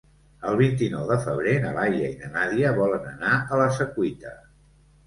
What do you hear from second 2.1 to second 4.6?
i na Nàdia volen anar a la Secuita.